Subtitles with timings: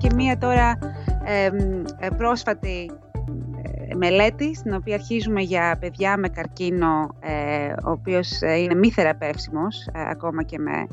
[0.00, 0.78] και μία τώρα
[1.24, 2.90] ε, πρόσφατη
[3.96, 7.14] μελέτη, στην οποία αρχίζουμε για παιδιά με καρκίνο,
[7.84, 10.86] ο οποίος είναι μη θεραπεύσιμος, ακόμα και με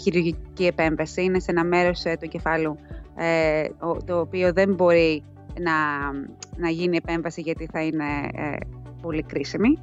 [0.00, 1.22] χειρουργική επέμβαση.
[1.22, 2.76] Είναι σε ένα μέρος του κεφάλου
[4.04, 5.22] το οποίο δεν μπορεί
[5.60, 5.72] να,
[6.56, 8.04] να γίνει επέμβαση γιατί θα είναι
[9.02, 9.78] πολύ κρίσιμη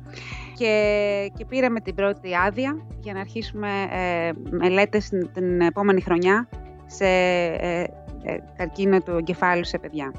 [0.58, 6.48] και, και πήραμε την πρώτη άδεια για να αρχίσουμε ε, μελέτες την επόμενη χρονιά
[6.85, 7.81] σε ε,
[8.23, 10.13] ε, καρκίνο του εγκεφάλου σε παιδιά.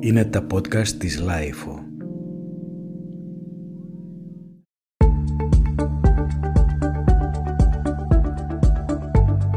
[0.00, 1.86] Είναι τα podcast της LIFO.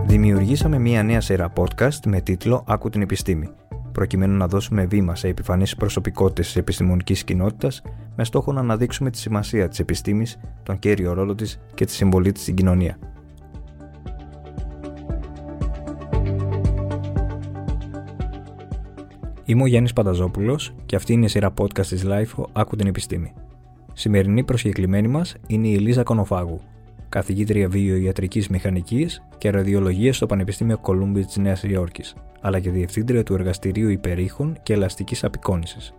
[0.05, 3.49] Δημιουργήσαμε μία νέα σειρά podcast με τίτλο «Άκου την επιστήμη»
[3.91, 7.81] προκειμένου να δώσουμε βήμα σε επιφανείς προσωπικότητες της επιστημονικής κοινότητας
[8.15, 12.31] με στόχο να αναδείξουμε τη σημασία της επιστήμης, τον κέριο ρόλο της και τη συμβολή
[12.31, 12.97] της στην κοινωνία.
[19.49, 23.33] Είμαι ο Γιάννης Πανταζόπουλος και αυτή είναι η σειρά podcast της LIFO «Άκου την επιστήμη».
[23.93, 26.59] Σημερινή προσκεκλημένη μας είναι η Ελίζα Κονοφάγου,
[27.09, 33.33] καθηγήτρια βιοιατρικής μηχανικής και ραδιολογίας στο Πανεπιστήμιο Κολούμπι της Νέας Υόρκης αλλά και διευθύντρια του
[33.33, 35.93] Εργαστηρίου Υπερήχων και Ελαστικής Απεικόνησης.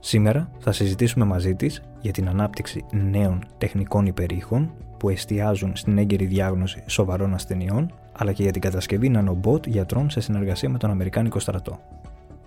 [0.00, 6.24] Σήμερα θα συζητήσουμε μαζί της για την ανάπτυξη νέων τεχνικών υπερήχων που εστιάζουν στην έγκαιρη
[6.24, 11.38] διάγνωση σοβαρών ασθενειών, αλλά και για την κατασκευή νανομπότ γιατρών σε συνεργασία με τον Αμερικάνικο
[11.38, 11.80] στρατό.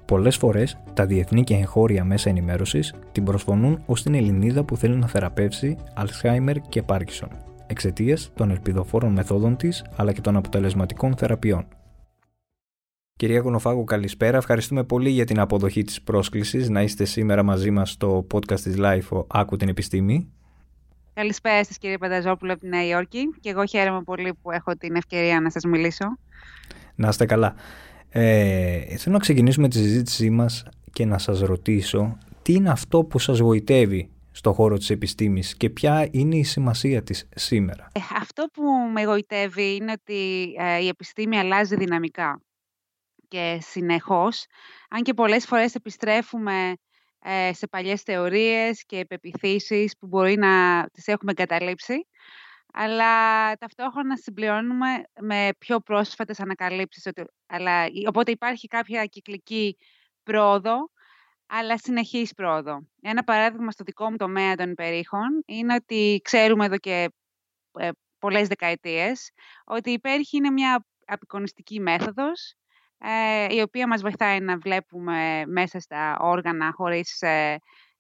[0.05, 4.95] Πολλές φορές τα διεθνή και εγχώρια μέσα ενημέρωσης την προσφωνούν ως την Ελληνίδα που θέλει
[4.95, 7.29] να θεραπεύσει Αλσχάιμερ και Πάρκισον,
[7.67, 11.67] εξαιτίας των ελπιδοφόρων μεθόδων της αλλά και των αποτελεσματικών θεραπείων.
[13.17, 14.37] Κυρία Γονοφάγου, καλησπέρα.
[14.37, 18.75] Ευχαριστούμε πολύ για την αποδοχή της πρόσκλησης να είστε σήμερα μαζί μας στο podcast της
[18.77, 20.29] LIFO «Άκου την επιστήμη».
[21.13, 24.95] Καλησπέρα σας κύριε Πανταζόπουλο από τη Νέα Υόρκη και εγώ χαίρομαι πολύ που έχω την
[24.95, 26.05] ευκαιρία να σας μιλήσω.
[26.95, 27.55] Να είστε καλά.
[28.17, 33.19] Ε, θέλω να ξεκινήσουμε τη συζήτησή μας και να σας ρωτήσω τι είναι αυτό που
[33.19, 38.45] σας γοητεύει στο χώρο της επιστήμης και ποια είναι η σημασία της σήμερα; Ε, αυτό
[38.53, 38.63] που
[38.94, 42.41] με γοητεύει είναι ότι ε, η επιστήμη αλλάζει δυναμικά
[43.28, 44.45] και συνεχώς,
[44.89, 46.73] αν και πολλές φορές επιστρέφουμε
[47.19, 52.07] ε, σε παλιές θεωρίες και επεπιθήσεις που μπορεί να τις έχουμε εγκαταλείψει,
[52.78, 57.09] αλλά ταυτόχρονα συμπληρώνουμε με πιο πρόσφατες ανακαλύψεις.
[57.46, 59.78] Αλλά, οπότε υπάρχει κάποια κυκλική
[60.24, 60.90] πρόοδο,
[61.46, 62.88] αλλά συνεχής πρόοδο.
[63.02, 67.09] Ένα παράδειγμα στο δικό μου τομέα των υπερήχων είναι ότι ξέρουμε εδώ και
[67.80, 69.31] ε, πολλές δεκαετίες
[69.66, 72.56] ότι η υπέρχη είναι μια απεικονιστική μέθοδος
[72.97, 77.57] ε, η οποία μας βοηθάει να βλέπουμε μέσα στα όργανα χωρίς ε,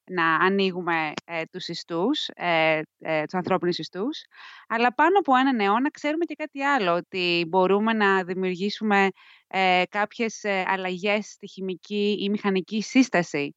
[0.07, 4.23] να ανοίγουμε ε, τους ιστούς, ε, ε, τους ανθρώπινους ιστούς.
[4.67, 9.09] Αλλά πάνω από έναν αιώνα ξέρουμε και κάτι άλλο, ότι μπορούμε να δημιουργήσουμε
[9.47, 13.55] ε, κάποιες αλλαγές στη χημική ή μηχανική σύσταση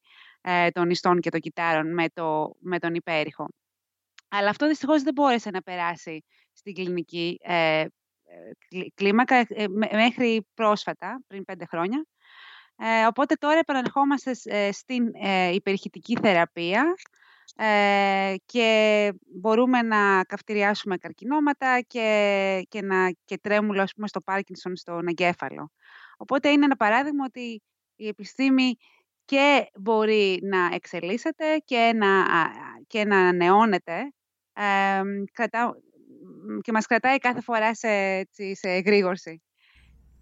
[0.72, 3.48] των ιστών και των κυτάρων με, το, με τον υπέρηχο.
[4.28, 7.38] Αλλά αυτό δυστυχώς δεν μπόρεσε να περάσει στην κλινική
[8.94, 12.06] κλίμακα ε, μέχρι πρόσφατα, πριν πέντε χρόνια.
[12.80, 15.04] Ε, οπότε τώρα επαναρχόμαστε ε, στην
[15.52, 16.94] υπερηχητική θεραπεία
[18.46, 25.06] και μπορούμε να καυτηριάσουμε καρκινώματα και, και, να, και τρέμουλο ας πούμε, στο Πάρκινσον στον
[25.06, 25.70] εγκέφαλο.
[26.16, 27.62] Οπότε είναι ένα παράδειγμα ότι
[27.96, 28.76] η επιστήμη
[29.24, 32.24] και μπορεί να εξελίσσεται και να,
[32.86, 34.12] και να ανανεώνεται
[36.60, 37.88] και μας κρατάει κάθε φορά σε,
[38.52, 39.42] σε εγρήγορση.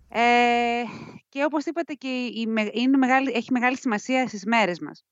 [0.08, 0.82] Ε,
[1.28, 2.30] και όπως είπατε και
[2.72, 5.04] είναι μεγάλη, έχει μεγάλη σημασία στις μέρες μας.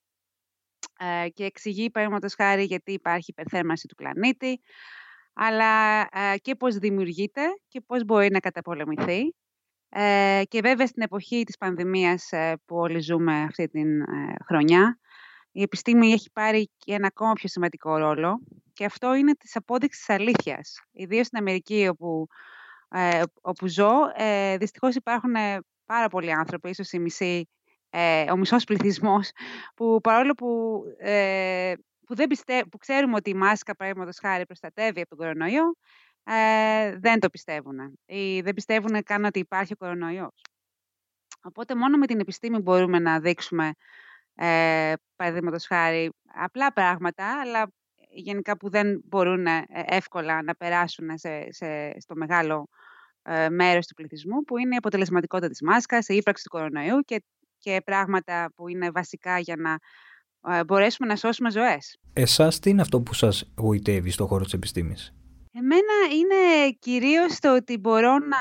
[0.99, 4.61] Ε, και εξηγεί, παραδείγματος χάρη, γιατί υπάρχει υπερθέρμανση του πλανήτη,
[5.33, 9.35] αλλά ε, και πώς δημιουργείται και πώς μπορεί να καταπολεμηθεί.
[9.97, 14.99] Ε, και βέβαια στην εποχή της πανδημίας ε, που όλοι ζούμε αυτή την ε, χρονιά,
[15.53, 18.41] η επιστήμη έχει πάρει και ένα ακόμα πιο σημαντικό ρόλο
[18.73, 20.81] και αυτό είναι της απόδειξης της αλήθειας.
[20.93, 22.27] Ιδίως στην Αμερική όπου,
[22.95, 27.49] ε, όπου ζω, ε, δυστυχώς υπάρχουν ε, πάρα πολλοί άνθρωποι, ίσως η μισή,
[27.91, 29.31] ε, ο μισός πληθυσμός,
[29.77, 31.73] που παρόλο που, ε,
[32.07, 35.75] που, δεν πιστε, που ξέρουμε ότι η μάσκα, παραδείγματος χάρη, προστατεύει από τον κορονοϊό,
[36.25, 37.99] ε, δεν το πιστεύουν.
[38.07, 40.43] Ή δεν πιστεύουν καν ότι υπάρχει ο κορονοϊός.
[41.43, 43.73] Οπότε μόνο με την επιστήμη μπορούμε να δείξουμε,
[44.35, 47.69] ε, παραδείγματος χάρη, απλά πράγματα, αλλά
[48.15, 52.69] γενικά που δεν μπορούν ε, εύκολα να περάσουν σε, σε, στο μεγάλο
[53.23, 57.23] ε, μέρος του πληθυσμού, που είναι η αποτελεσματικότητα της μάσκας, η ύπαρξη του κορονοϊού και,
[57.59, 59.79] και πράγματα που είναι βασικά για να
[60.55, 61.99] ε, μπορέσουμε να σώσουμε ζωές.
[62.13, 65.15] Εσάς τι είναι αυτό που σας γοητεύει στον χώρο της επιστήμης;
[65.57, 68.37] Εμένα είναι κυρίως το ότι μπορώ να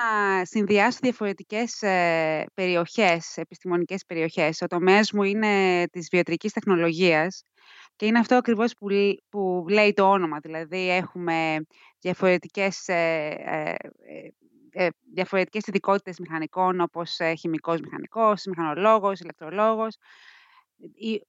[0.45, 4.61] συνδυάσω διαφορετικές ε, περιοχές, επιστημονικές περιοχές.
[4.61, 7.43] Ο τομέας μου είναι της βιοτρικής τεχνολογίας
[7.95, 8.87] και είναι αυτό ακριβώς που,
[9.29, 10.39] που λέει το όνομα.
[10.39, 11.65] Δηλαδή έχουμε
[11.99, 13.75] διαφορετικές, ε, ε,
[14.71, 19.97] ε διαφορετικές ειδικότητες μηχανικών όπως χημικός μηχανικός, μηχανολόγος, ηλεκτρολόγος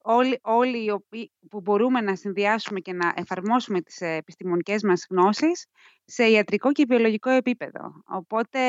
[0.03, 5.67] όλοι, όλοι οι οποίοι, που μπορούμε να συνδυάσουμε και να εφαρμόσουμε τις επιστημονικές μας γνώσεις
[6.05, 8.03] σε ιατρικό και βιολογικό επίπεδο.
[8.07, 8.61] Οπότε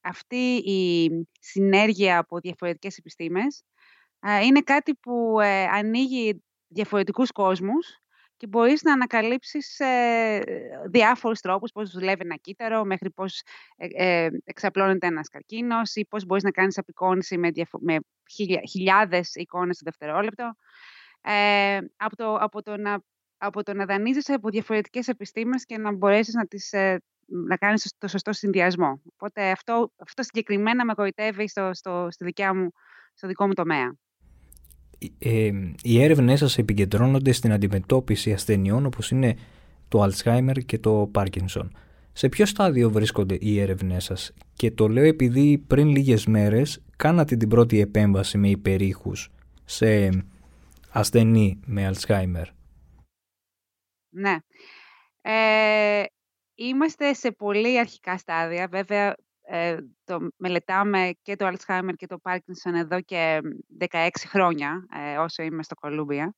[0.00, 1.10] αυτή η
[1.40, 3.64] συνέργεια από διαφορετικές επιστήμες
[4.44, 8.00] είναι κάτι που ε, ανοίγει διαφορετικούς κόσμους
[8.38, 10.40] και μπορείς να ανακαλύψεις ε,
[10.90, 13.42] διάφορους τρόπους, πώς δουλεύει ένα κύτταρο, μέχρι πώς
[13.76, 13.86] ε,
[14.24, 17.96] ε, εξαπλώνεται ένας καρκίνος ή πώς μπορείς να κάνεις απεικόνηση με, διαφο- με
[18.30, 20.54] χιλιά, χιλιάδες εικόνες το δευτερόλεπτο.
[21.20, 23.00] Ε, από, το, από, το να,
[23.38, 27.94] από το να δανείζεσαι από διαφορετικές επιστήμες και να μπορέσεις να, τις, ε, να κάνεις
[27.98, 29.02] το σωστό συνδυασμό.
[29.12, 32.70] Οπότε αυτό, αυτό συγκεκριμένα με γοητεύει στο, στο, στη δικιά μου,
[33.14, 33.96] στο δικό μου τομέα
[35.18, 35.50] ε,
[35.82, 39.36] οι έρευνές σας επικεντρώνονται στην αντιμετώπιση ασθενειών όπως είναι
[39.88, 41.68] το Alzheimer και το Parkinson.
[42.12, 47.36] Σε ποιο στάδιο βρίσκονται οι έρευνές σας; Και το λέω επειδή πριν λίγες μέρες κάνατε
[47.36, 49.30] την πρώτη επέμβαση με υπερήχους
[49.64, 50.10] σε
[50.90, 52.44] ασθενή με Alzheimer.
[54.08, 54.36] Ναι.
[55.20, 56.02] Ε,
[56.54, 58.68] είμαστε σε πολύ αρχικά στάδια.
[58.70, 59.14] Βέβαια,
[59.50, 63.40] ε, το μελετάμε και το Alzheimer και το Parkinson εδώ και
[63.90, 66.34] 16 χρόνια, ε, όσο είμαι στο Κολούμπια.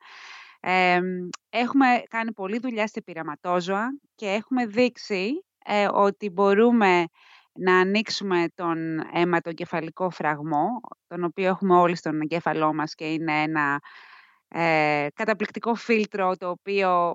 [0.60, 1.00] Ε,
[1.48, 7.04] έχουμε κάνει πολλή δουλειά σε πειραματόζωα και έχουμε δείξει ε, ότι μπορούμε
[7.52, 8.78] να ανοίξουμε τον
[9.12, 13.80] αιματοκεφαλικό φραγμό, τον οποίο έχουμε όλοι στον εγκέφαλό μας και είναι ένα
[14.48, 17.14] ε, καταπληκτικό φίλτρο το οποίο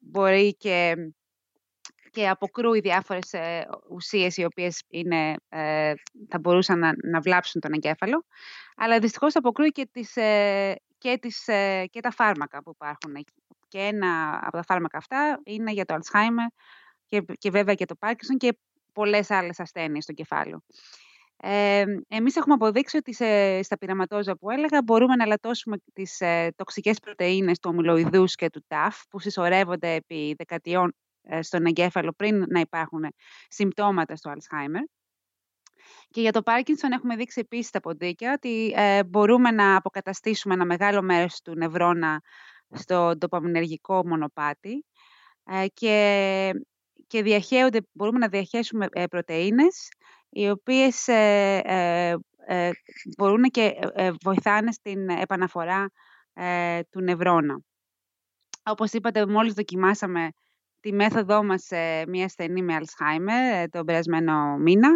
[0.00, 0.94] μπορεί και
[2.14, 5.92] και αποκρούει διάφορες ε, ουσίες οι οποίες είναι, ε,
[6.28, 8.24] θα μπορούσαν να, να βλάψουν τον εγκέφαλο.
[8.76, 13.24] Αλλά δυστυχώς αποκρούει και, τις, ε, και, τις, ε, και τα φάρμακα που υπάρχουν.
[13.68, 16.56] Και ένα από τα φάρμακα αυτά είναι για το Alzheimer
[17.06, 18.58] και, και βέβαια και το Parkinson και
[18.92, 20.62] πολλές άλλες ασθένειες στο κεφάλαιο.
[21.36, 26.52] Ε, εμείς έχουμε αποδείξει ότι σε, στα πειραματόζα που έλεγα μπορούμε να λατώσουμε τις ε,
[26.56, 31.03] τοξικές πρωτεΐνες του ομιλοειδούς και του ΤΑΦ που συσσωρεύονται επί δεκατιών ε,
[31.40, 33.06] στον εγκέφαλο πριν να υπάρχουν
[33.48, 34.84] συμπτώματα στο Alzheimer.
[36.08, 40.64] Και για το Parkinson έχουμε δείξει επίσης τα ποντίκια ότι ε, μπορούμε να αποκαταστήσουμε ένα
[40.64, 42.20] μεγάλο μέρος του νευρώνα
[42.70, 44.84] στο ντοπαμινεργικό μονοπάτι
[45.44, 46.50] ε, και,
[47.06, 49.88] και διαχέονται, μπορούμε να διαχέσουμε ε, πρωτεΐνες
[50.28, 51.04] οι οποίες
[53.16, 53.78] μπορούν και
[54.22, 55.90] βοηθάνε στην επαναφορά
[56.90, 57.60] του νευρώνα.
[58.62, 60.28] Όπως είπατε, μόλις δοκιμάσαμε
[60.84, 64.88] τη μέθοδό μας σε μία ασθενή με Alzheimer ε, τον περασμένο μήνα.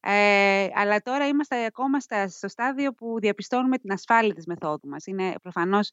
[0.00, 5.06] Ε, αλλά τώρα είμαστε ακόμα στο στάδιο που διαπιστώνουμε την ασφάλεια της μεθόδου μας.
[5.06, 5.90] Είναι προφανώς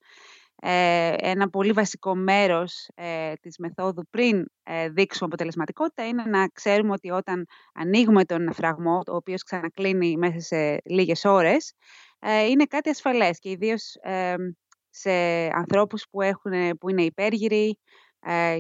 [0.56, 6.92] ε, ένα πολύ βασικό μέρος ε, της μεθόδου πριν ε, δείξουμε αποτελεσματικότητα είναι να ξέρουμε
[6.92, 11.74] ότι όταν ανοίγουμε τον φραγμό, ο οποίος ξανακλίνει μέσα σε λίγες ώρες,
[12.20, 13.96] ε, είναι κάτι ασφαλές και ιδίως
[14.90, 15.12] σε
[15.54, 17.76] ανθρώπους που, έχουν, που είναι υπέργυροι, ε,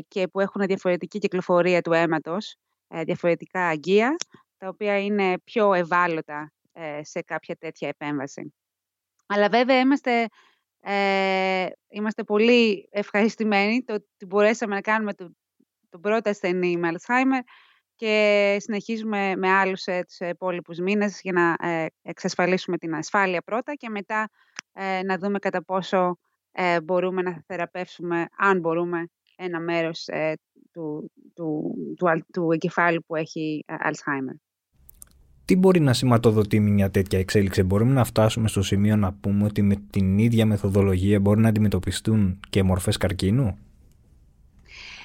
[0.07, 2.55] και που έχουν διαφορετική κυκλοφορία του αίματος,
[2.87, 4.15] ε, διαφορετικά αγκία,
[4.57, 8.53] τα οποία είναι πιο ευάλωτα ε, σε κάποια τέτοια επέμβαση.
[9.25, 10.25] Αλλά βέβαια είμαστε,
[10.79, 15.35] ε, είμαστε πολύ ευχαριστημένοι το ότι μπορέσαμε να κάνουμε το,
[15.89, 17.41] τον πρώτο ασθενή με Alzheimer
[17.95, 21.55] και συνεχίζουμε με άλλους ε, τους υπόλοιπους μήνες για να
[22.01, 24.29] εξασφαλίσουμε την ασφάλεια πρώτα και μετά
[25.05, 26.17] να δούμε κατά πόσο
[26.83, 29.09] μπορούμε να θεραπεύσουμε, αν μπορούμε,
[29.43, 30.33] ένα μέρος ε,
[30.71, 34.35] του, του, του, του εγκεφάλου που έχει ε, Alzheimer.
[35.45, 39.61] Τι μπορεί να σηματοδοτεί μια τέτοια εξέλιξη, μπορούμε να φτάσουμε στο σημείο να πούμε ότι
[39.61, 43.57] με την ίδια μεθοδολογία μπορεί να αντιμετωπιστούν και μορφές καρκίνου;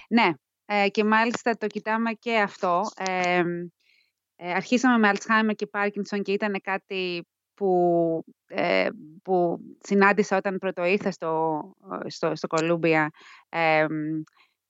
[0.08, 0.30] Ναι,
[0.64, 2.80] ε, και μάλιστα το κοιτάμε και αυτό.
[2.96, 7.26] Ε, αρχίσαμε με Alzheimer και Parkinson και ήταν κάτι
[7.56, 8.88] που, ε,
[9.22, 11.62] που συνάντησα όταν πρώτο ήρθα στο,
[12.06, 13.10] στο, στο Κολούμπια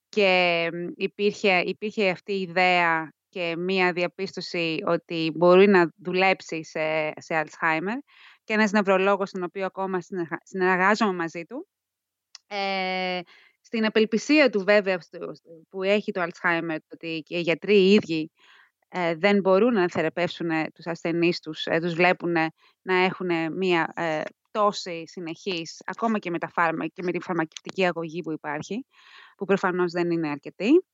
[0.09, 7.43] και υπήρχε, υπήρχε αυτή η ιδέα και μία διαπίστωση ότι μπορεί να δουλέψει σε, σε
[7.45, 7.99] Alzheimer
[8.45, 9.99] και ένας νευρολόγος, τον οποίο ακόμα
[10.43, 11.69] συνεργάζομαι μαζί του.
[12.47, 13.21] Ε,
[13.61, 14.99] στην απελπισία του βέβαια
[15.69, 18.31] που έχει το Alzheimer, ότι και οι γιατροί οι ίδιοι
[18.99, 22.33] ε, δεν μπορούν να θεραπεύσουν τους ασθενείς τους, ε, τους βλέπουν
[22.83, 26.50] να έχουν μία ε, τόση συνεχής, ακόμα και με, τα
[26.93, 28.87] και με τη φαρμακευτική αγωγή που υπάρχει,
[29.37, 30.85] που προφανώς δεν είναι αρκετή.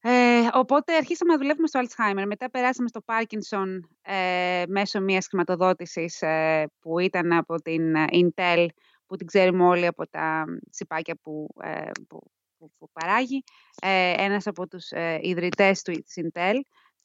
[0.00, 2.24] Ε, οπότε αρχίσαμε να δουλεύουμε στο Alzheimer.
[2.26, 3.66] Μετά περάσαμε στο Parkinson
[4.02, 8.66] ε, μέσω μιας χρηματοδότησης ε, που ήταν από την Intel,
[9.06, 12.30] που την ξέρουμε όλοι από τα τσιπάκια που, ε, που,
[12.78, 13.42] που, παράγει.
[13.82, 16.16] Ε, ένας από τους ε, ιδρυτές του, της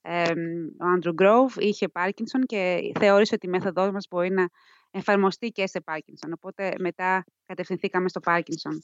[0.03, 0.36] Intel,
[0.79, 4.50] ο Andrew Grove, είχε Parkinson και θεώρησε ότι η μέθοδός μας μπορεί να
[4.91, 6.31] εφαρμοστεί και σε Parkinson.
[6.36, 8.77] Οπότε μετά κατευθυνθήκαμε στο Parkinson.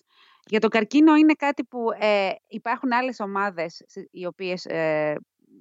[0.45, 5.15] Για το καρκίνο είναι κάτι που ε, υπάρχουν άλλες ομάδες οι οποίες ε,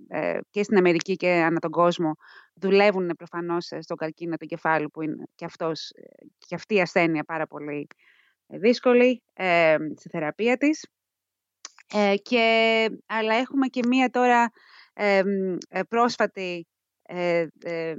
[0.08, 2.14] ε, και στην Αμερική και ανά τον κόσμο
[2.54, 5.92] δουλεύουν προφανώς στον καρκίνο του κεφάλου που είναι και, αυτός,
[6.38, 7.86] και αυτή η ασθένεια πάρα πολύ
[8.46, 9.22] δύσκολη
[9.96, 10.88] στη θεραπεία της.
[12.22, 14.50] και, αλλά έχουμε και μία τώρα
[15.88, 16.66] πρόσφατη
[17.10, 17.94] ε, ε,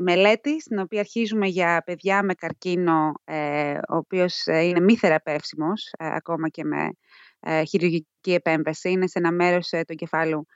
[0.00, 6.48] μελέτη, στην οποία αρχίζουμε για παιδιά με καρκίνο, ε, ο οποίος είναι μη θεραπεύσιμος, ακόμα
[6.48, 6.90] και με
[7.68, 8.90] χειρουργική επέμβαση.
[8.90, 10.46] Είναι σε ένα μέρος του εγκεφάλου,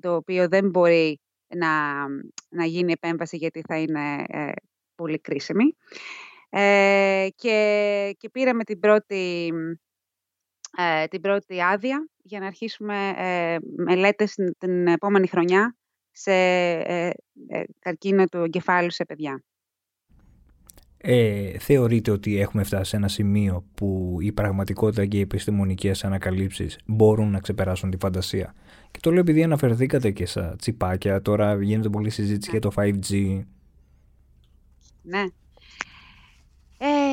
[0.00, 1.20] το οποίο δεν μπορεί
[1.56, 2.04] να,
[2.48, 4.24] να γίνει επέμβαση γιατί θα είναι
[4.94, 5.76] πολύ κρίσιμη.
[7.34, 9.52] και, και πήραμε την πρώτη,
[11.08, 13.14] την πρώτη άδεια για να αρχίσουμε
[13.76, 15.76] μελέτες την επόμενη χρονιά
[16.14, 17.10] σε ε,
[17.48, 19.42] ε, καρκίνο του εγκεφάλου σε παιδιά.
[20.96, 26.78] Ε, θεωρείτε ότι έχουμε φτάσει σε ένα σημείο που η πραγματικότητα και οι επιστημονικές ανακαλύψεις
[26.86, 28.54] μπορούν να ξεπεράσουν τη φαντασία;
[28.90, 33.42] Και το λέω επειδή αναφερθήκατε και στα τσιπάκια, τώρα γίνεται πολλή συζήτηση για το 5G.
[35.02, 35.24] Ναι.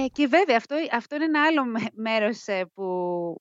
[0.04, 2.84] Ε, και βέβαια αυτό, αυτό είναι ένα άλλο μέρος ε, που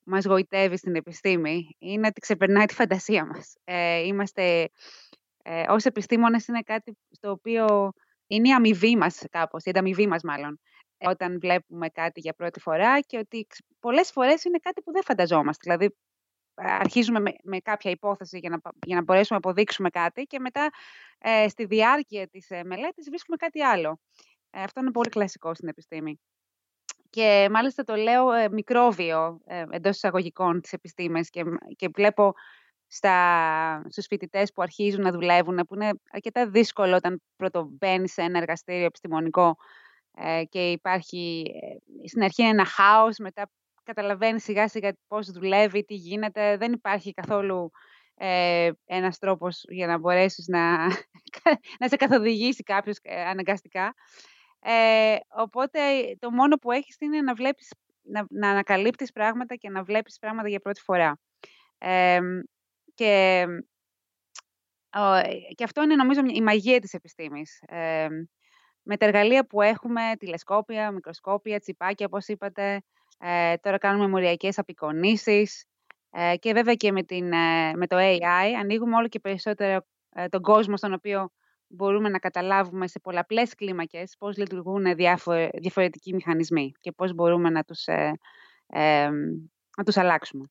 [0.05, 1.76] μας γοητεύει στην επιστήμη.
[1.79, 3.55] Είναι ότι ξεπερνάει τη φαντασία μας.
[3.64, 4.69] Ε, είμαστε
[5.43, 7.93] ε, ως επιστήμονες είναι κάτι στο οποίο
[8.26, 10.61] είναι η αμοιβή μας κάπως, η ανταμοιβή μας μάλλον,
[10.99, 13.47] όταν βλέπουμε κάτι για πρώτη φορά και ότι
[13.81, 15.61] πολλές φορές είναι κάτι που δεν φανταζόμαστε.
[15.62, 15.97] Δηλαδή,
[16.55, 20.71] αρχίζουμε με, με κάποια υπόθεση για να, για να μπορέσουμε να αποδείξουμε κάτι και μετά
[21.19, 24.00] ε, στη διάρκεια της ε, μελέτης βρίσκουμε κάτι άλλο.
[24.50, 26.21] Ε, αυτό είναι πολύ κλασικό στην επιστήμη.
[27.11, 31.43] Και μάλιστα το λέω ε, μικρόβιο ε, εντός εισαγωγικών της επιστήμης και,
[31.76, 32.33] και βλέπω
[32.87, 38.38] στα, στους φοιτητές που αρχίζουν να δουλεύουν, που είναι αρκετά δύσκολο όταν πρωτοβαίνει σε ένα
[38.38, 39.57] εργαστήριο επιστημονικό
[40.14, 41.45] ε, και υπάρχει,
[42.02, 43.50] ε, στην αρχή είναι ένα χάος, μετά
[43.83, 47.71] καταλαβαίνεις σιγά σιγά πώς δουλεύει, τι γίνεται, δεν υπάρχει καθόλου
[48.14, 50.87] ε, ένας τρόπος για να μπορέσεις να,
[51.81, 53.95] να σε καθοδηγήσει κάποιος ε, αναγκαστικά.
[54.62, 55.79] Ε, οπότε
[56.19, 60.49] το μόνο που έχεις είναι να βλέπεις, να, να ανακαλύπτεις πράγματα και να βλέπεις πράγματα
[60.49, 61.19] για πρώτη φορά.
[61.79, 62.21] Ε,
[62.95, 63.45] και,
[65.55, 67.62] και αυτό είναι νομίζω η μαγεία της επιστήμης.
[67.67, 68.09] Ε,
[68.83, 72.83] με τα εργαλεία που έχουμε, τηλεσκόπια, μικροσκόπια, τσιπάκια, όπως είπατε,
[73.19, 75.64] ε, τώρα κάνουμε μοριακές απεικονίσεις
[76.11, 80.29] ε, και βέβαια και με, την, ε, με το AI ανοίγουμε όλο και περισσότερο ε,
[80.29, 81.31] τον κόσμο στον οποίο
[81.71, 84.85] μπορούμε να καταλάβουμε σε πολλαπλές κλίμακες πώς λειτουργούν
[85.61, 87.85] διαφορετικοί μηχανισμοί και πώς μπορούμε να τους,
[89.77, 90.45] να τους αλλάξουμε.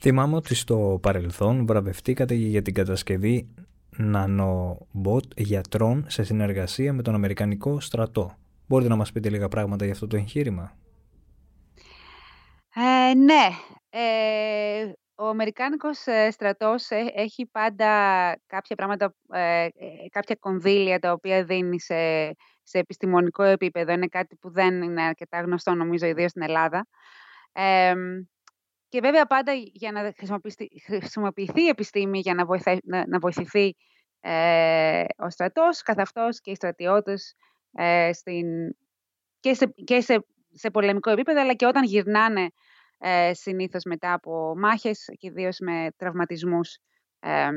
[0.00, 3.48] Θυμάμαι ότι στο παρελθόν βραβευτήκατε για την κατασκευή
[3.96, 8.36] νανομπότ γιατρών σε συνεργασία με τον Αμερικανικό στρατό.
[8.66, 10.76] Μπορείτε να μας πείτε λίγα πράγματα για αυτό το εγχείρημα;
[12.74, 13.48] Ε, ναι.
[13.90, 17.86] Ε, ο Αμερικάνικος ε, στρατός ε, έχει πάντα
[18.46, 19.14] κάποια πράγματα,
[20.10, 22.28] κάποια κονδύλια τα οποία δίνει σε,
[22.62, 23.92] σε επιστημονικό επίπεδο.
[23.92, 26.86] Είναι κάτι που δεν είναι αρκετά γνωστό νομίζω ιδίως στην Ελλάδα.
[28.88, 30.12] Και βέβαια πάντα για να
[30.98, 32.44] χρησιμοποιηθεί η επιστήμη για να,
[33.06, 33.74] να, βοηθηθεί
[34.20, 37.34] ε, ο στρατός, καθ' αυτός και οι στρατιώτες
[37.72, 38.46] ε, στην,
[39.40, 42.50] και, σε, και σε, σε πολεμικό επίπεδο, αλλά και όταν γυρνάνε
[42.98, 46.78] ε, συνήθως μετά από μάχες και ιδίως με τραυματισμούς
[47.20, 47.48] ε,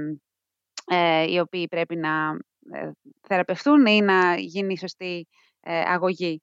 [0.86, 2.38] ε, οι οποίοι πρέπει να
[2.72, 2.92] ε,
[3.28, 5.28] θεραπευτούν ή να γίνει σωστή
[5.64, 6.42] αγωγή.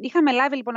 [0.00, 0.74] είχαμε λάβει λοιπόν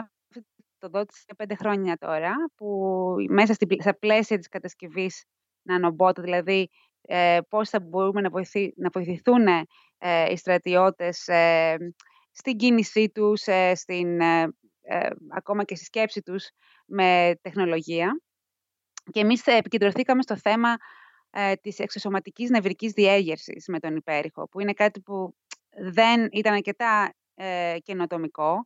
[0.83, 5.23] χρηματοδότηση για πέντε χρόνια τώρα, που μέσα στην, στα πλαίσια της κατασκευής
[5.61, 6.69] νανομπότ, δηλαδή
[7.01, 9.47] ε, πώς θα μπορούμε να, βοηθη, να βοηθηθούν
[9.97, 11.77] ε, οι στρατιώτες ε,
[12.31, 14.19] στην κίνησή τους, ε, στην,
[14.83, 16.49] ε, ακόμα και στη σκέψη τους
[16.85, 18.21] με τεχνολογία.
[19.11, 20.75] Και εμείς επικεντρωθήκαμε στο θέμα
[21.61, 25.35] της εξωσωματικής νευρικής διέγερσης με τον υπέρηχο, που είναι κάτι που
[25.93, 27.13] δεν ήταν αρκετά
[27.81, 28.63] καινοτομικό,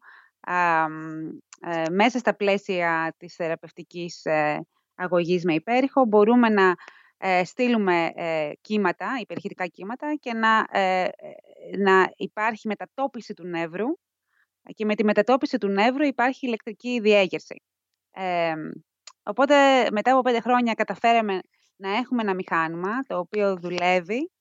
[1.62, 6.76] ε, μέσα στα πλαίσια της θεραπευτικής ε, αγωγής με υπέρηχο μπορούμε να
[7.18, 8.12] ε, στείλουμε
[8.62, 10.66] κύματα, υπερηχητικά κύματα και να,
[11.78, 13.88] να υπάρχει μετατόπιση του νεύρου
[14.74, 17.64] και με τη μετατόπιση του νεύρου υπάρχει ηλεκτρική διέγερση.
[19.24, 21.40] Οπότε μετά από πέντε χρόνια καταφέραμε
[21.76, 24.32] να έχουμε ένα μηχάνημα το οποίο δουλεύει,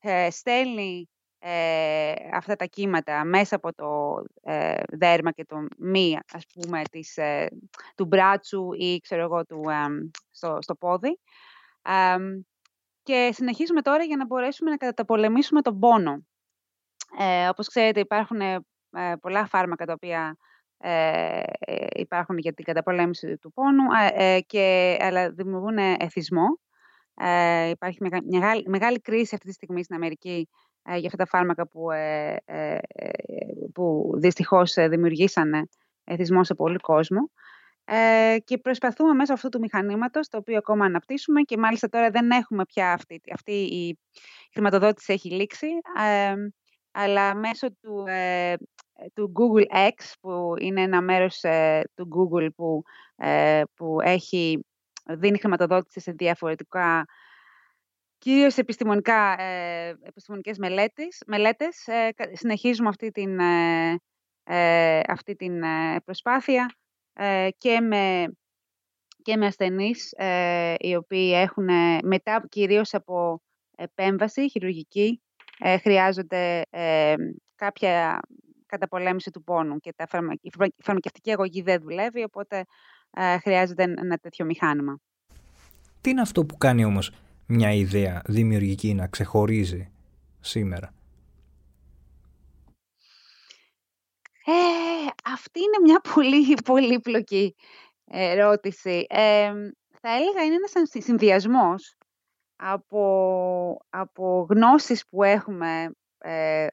[0.00, 6.46] ε, στέλνει ε, αυτά τα κύματα μέσα από το ε, δέρμα και το μη, ας
[6.46, 7.48] πούμε, της, ε,
[7.96, 9.62] του μπράτσου ή, ξέρω εγώ, του,
[10.30, 11.18] στο, στο πόδι.
[13.02, 16.26] και συνεχίζουμε τώρα για να μπορέσουμε να καταπολεμήσουμε τον πόνο.
[17.18, 18.40] Ε, όπως ξέρετε, υπάρχουν
[19.20, 20.36] πολλά φάρμακα τα οποία
[21.94, 23.84] υπάρχουν για την καταπολέμηση του πόνου,
[24.46, 26.46] και, αλλά δημιουργούν εθισμό.
[27.70, 27.98] υπάρχει
[28.30, 30.48] μεγάλη, μεγάλη κρίση αυτή τη στιγμή στην Αμερική
[30.88, 32.78] ε, για αυτά τα φάρμακα που, ε, ε,
[33.74, 35.68] που δυστυχώς δημιουργήσανε
[36.04, 37.30] εθισμό σε πολύ κόσμο.
[37.84, 42.30] Ε, και προσπαθούμε μέσω αυτού του μηχανήματος, το οποίο ακόμα αναπτύσσουμε και μάλιστα τώρα δεν
[42.30, 43.98] έχουμε πια αυτή, αυτή η
[44.52, 45.66] χρηματοδότηση έχει λήξει,
[46.90, 48.04] αλλά μέσω του,
[49.14, 51.40] του Google X, που είναι ένα μέρος
[51.94, 52.82] του Google που,
[53.74, 54.66] που έχει,
[55.04, 57.06] δίνει χρηματοδότηση σε διαφορετικά
[58.18, 61.22] κυρίως επιστημονικά, ε, επιστημονικές μελέτες.
[61.26, 61.86] μελέτες.
[61.86, 63.96] Ε, συνεχίζουμε αυτή την, ε,
[64.44, 66.74] ε αυτή την ε, προσπάθεια
[67.58, 68.26] και με,
[69.22, 70.14] και με ασθενείς
[70.78, 71.68] οι οποίοι έχουν
[72.02, 73.42] μετά κυρίως από
[73.76, 75.22] επέμβαση χειρουργική
[75.82, 76.62] χρειάζονται
[77.54, 78.20] κάποια
[78.66, 80.06] καταπολέμηση του πόνου και τα
[80.40, 80.50] η
[80.82, 82.64] φαρμακευτική αγωγή δεν δουλεύει, οπότε
[83.40, 85.00] χρειάζεται ένα τέτοιο μηχάνημα.
[86.00, 87.12] Τι είναι αυτό που κάνει όμως
[87.46, 89.90] μια ιδέα δημιουργική να ξεχωρίζει
[90.40, 90.94] σήμερα;
[94.48, 94.52] Ε,
[95.32, 97.54] αυτή είναι μια πολύ πολύπλοκη
[98.04, 99.06] ερώτηση.
[99.08, 99.52] Ε,
[100.00, 101.96] θα έλεγα είναι ένας συνδυασμός
[102.56, 106.66] από, από γνώσεις που έχουμε ε,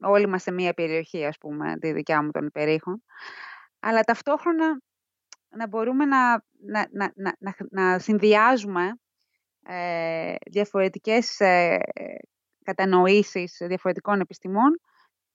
[0.00, 3.04] όλοι μας σε μία περιοχή, ας πούμε, τη δικιά μου των υπερήχων,
[3.80, 4.80] αλλά ταυτόχρονα
[5.48, 8.98] να μπορούμε να, να, να, να, να συνδυάζουμε
[9.62, 11.78] ε, διαφορετικές ε,
[12.64, 14.80] κατανοήσεις διαφορετικών επιστημών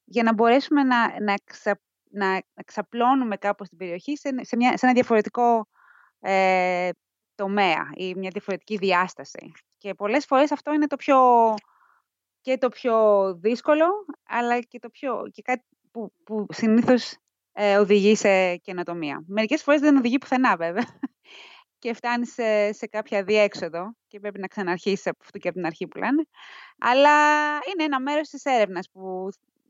[0.04, 4.86] για να μπορέσουμε να, να, ξα, να ξαπλώνουμε κάπως την περιοχή σε, σε, μια, σε
[4.86, 5.68] ένα διαφορετικό
[6.20, 6.90] ε,
[7.36, 9.52] τομέα ή μια διαφορετική διάσταση.
[9.78, 11.18] Και πολλές φορές αυτό είναι το πιο,
[12.46, 13.86] και το πιο δύσκολο,
[14.28, 17.18] αλλά και το πιο, και κάτι που, που συνήθως
[17.52, 19.24] ε, οδηγεί σε καινοτομία.
[19.28, 21.00] Μερικές φορές δεν οδηγεί πουθενά βέβαια
[21.80, 25.66] και φτάνει σε, σε κάποια διέξοδο και πρέπει να ξαναρχίσει από αυτό και από την
[25.66, 26.26] αρχή που λένε.
[26.80, 27.10] Αλλά
[27.54, 29.30] είναι ένα μέρος της έρευνας που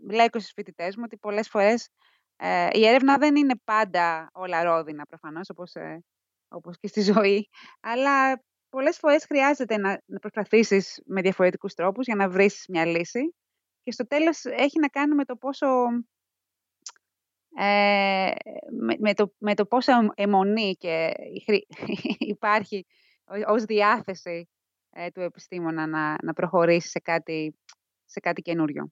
[0.10, 1.90] λέω στους φοιτητές μου ότι πολλές φορές
[2.36, 6.04] ε, η έρευνα δεν είναι πάντα όλα ρόδινα προφανώς όπως, ε,
[6.48, 8.44] όπως και στη ζωή, αλλά
[8.76, 13.36] πολλές φορές χρειάζεται να, να προσπαθήσεις με διαφορετικούς τρόπους για να βρεις μια λύση
[13.84, 15.68] και στο τέλος έχει να κάνει με το πόσο
[17.58, 18.32] ε,
[19.00, 21.14] με, το, με το πόσο αιμονή και
[22.36, 22.86] υπάρχει
[23.48, 24.50] ως διάθεση
[24.90, 27.60] ε, του επιστήμονα να, να προχωρήσει σε κάτι,
[28.06, 28.92] σε κάτι καινούριο.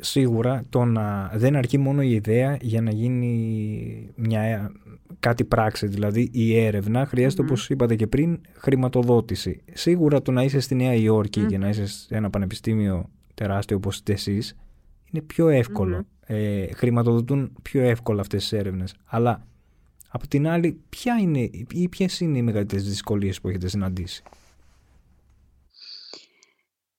[0.00, 4.72] Σίγουρα το να δεν αρκεί μόνο η ιδέα για να γίνει μια,
[5.20, 5.86] κάτι πράξη.
[5.86, 9.62] Δηλαδή η έρευνα χρειάζεται όπως είπατε και πριν χρηματοδότηση.
[9.72, 13.94] Σίγουρα το να είσαι στη Νέα Υόρκη και να είσαι σε ένα πανεπιστήμιο τεράστιο όπως
[13.94, 14.56] είστε εσείς
[15.12, 18.94] είναι πιο εύκολο ε, χρηματοδοτούν πιο εύκολα αυτές τις έρευνες.
[19.04, 19.46] Αλλά
[20.08, 24.22] από την άλλη, ποια είναι, ή ποιες είναι οι μεγαλύτερες δυσκολίες που έχετε συναντήσει;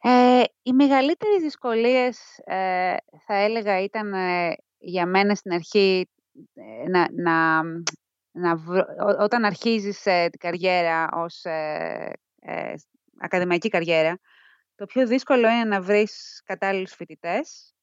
[0.01, 6.09] Ε, οι μεγαλύτερες δυσκολίες ε, θα έλεγα ήταν ε, για μένα στην αρχή
[6.53, 7.63] ε, να, να,
[8.31, 8.63] να
[9.19, 11.41] όταν αρχίζεις την καριέρα ως
[13.19, 14.19] ακαδημαϊκή καριέρα
[14.75, 17.73] το πιο δύσκολο είναι να βρεις κατάλληλους φοιτητές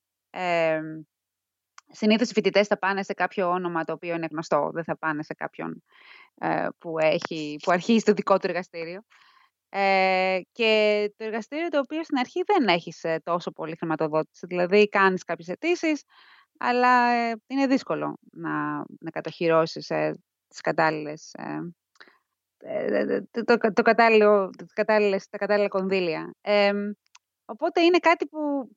[1.91, 4.71] Συνήθως οι φοιτητές θα πάνε σε κάποιο όνομα το οποίο είναι γνωστό.
[4.73, 5.83] Δεν θα πάνε σε κάποιον
[6.35, 9.03] ε, που, έχει, που αρχίζει το δικό του εργαστήριο.
[9.79, 14.47] Ε, και το εργαστήριο το οποίο στην αρχή δεν έχεις ε, τόσο πολύ χρηματοδότηση.
[14.47, 16.03] Δηλαδή κάνεις κάποιες αιτήσεις,
[16.59, 21.35] αλλά ε, είναι δύσκολο να, να κατοχυρώσεις ε, τις κατάλληλες,
[23.31, 24.51] το, το, το κατάλληλο,
[25.31, 26.35] τα κατάλληλα κονδύλια.
[27.45, 28.71] οπότε είναι κάτι που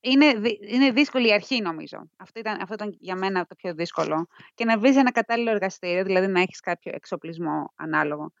[0.00, 0.26] είναι,
[0.60, 2.10] είναι δύσκολη η αρχή, νομίζω.
[2.16, 4.26] Αυτό ήταν, αυτό ήταν για μένα το πιο δύσκολο.
[4.54, 8.32] Και να βρεις ένα κατάλληλο εργαστήριο, δηλαδή να έχεις κάποιο εξοπλισμό ανάλογο.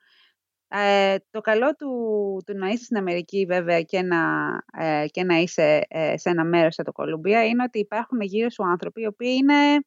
[0.74, 1.88] Ε, το καλό του,
[2.46, 6.44] του να είσαι στην Αμερική, βέβαια, και να, ε, και να είσαι ε, σε ένα
[6.44, 9.84] μέρος σαν το Κολουμπία, είναι ότι υπάρχουν γύρω σου άνθρωποι οι οποίοι είναι